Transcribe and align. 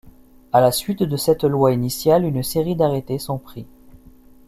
À 0.51 0.61
la 0.61 0.71
suite 0.71 1.03
de 1.03 1.15
cette 1.15 1.43
loi 1.43 1.73
initiale, 1.73 2.25
une 2.25 2.41
série 2.41 2.75
d'arrêtés 2.75 3.19
sont 3.19 3.37
pris. 3.37 3.67